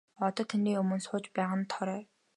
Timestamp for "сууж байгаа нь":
1.05-1.69